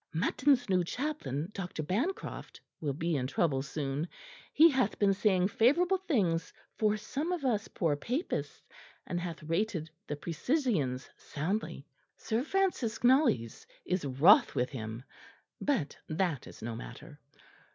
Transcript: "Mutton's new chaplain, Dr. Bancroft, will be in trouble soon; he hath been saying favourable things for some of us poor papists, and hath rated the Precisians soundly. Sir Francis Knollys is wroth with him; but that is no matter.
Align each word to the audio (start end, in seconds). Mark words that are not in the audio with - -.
"Mutton's 0.15 0.67
new 0.67 0.83
chaplain, 0.83 1.51
Dr. 1.53 1.83
Bancroft, 1.83 2.59
will 2.79 2.95
be 2.95 3.15
in 3.15 3.27
trouble 3.27 3.61
soon; 3.61 4.07
he 4.51 4.67
hath 4.71 4.97
been 4.97 5.13
saying 5.13 5.49
favourable 5.49 5.99
things 5.99 6.51
for 6.75 6.97
some 6.97 7.31
of 7.31 7.45
us 7.45 7.67
poor 7.67 7.95
papists, 7.95 8.63
and 9.05 9.19
hath 9.19 9.43
rated 9.43 9.91
the 10.07 10.15
Precisians 10.15 11.07
soundly. 11.17 11.85
Sir 12.17 12.41
Francis 12.43 13.03
Knollys 13.03 13.67
is 13.85 14.03
wroth 14.03 14.55
with 14.55 14.71
him; 14.71 15.03
but 15.61 15.95
that 16.07 16.47
is 16.47 16.63
no 16.63 16.75
matter. 16.75 17.19